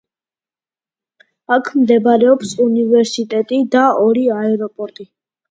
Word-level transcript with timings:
აქ 1.55 1.69
მდებარეობს 1.81 2.55
უნივერსიტეტი 2.65 3.61
და 3.77 3.85
ორი 4.09 4.27
აეროპორტი. 4.41 5.09